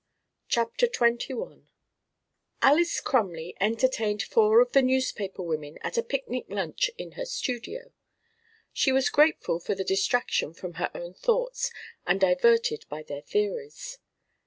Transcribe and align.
CHAPTER 0.47 0.87
XXI 0.87 1.67
Alys 2.63 2.99
Crumley 3.01 3.55
entertained 3.61 4.23
four 4.23 4.59
of 4.59 4.71
the 4.71 4.81
newspaper 4.81 5.43
women 5.43 5.77
at 5.83 5.95
a 5.95 6.01
picnic 6.01 6.45
lunch 6.49 6.89
in 6.97 7.11
her 7.11 7.23
studio. 7.25 7.91
She 8.73 8.91
was 8.91 9.09
grateful 9.11 9.59
for 9.59 9.75
the 9.75 9.83
distraction 9.85 10.55
from 10.55 10.73
her 10.81 10.89
own 10.95 11.13
thoughts 11.13 11.69
and 12.07 12.19
diverted 12.19 12.87
by 12.89 13.03
their 13.03 13.21
theories. 13.21 13.99